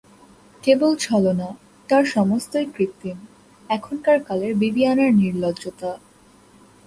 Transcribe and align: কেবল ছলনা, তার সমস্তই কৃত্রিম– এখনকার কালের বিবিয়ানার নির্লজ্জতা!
কেবল 0.63 0.91
ছলনা, 0.97 1.47
তার 1.89 2.03
সমস্তই 2.05 2.67
কৃত্রিম– 2.75 3.27
এখনকার 3.69 4.17
কালের 4.23 4.53
বিবিয়ানার 4.55 5.11
নির্লজ্জতা! 5.13 5.91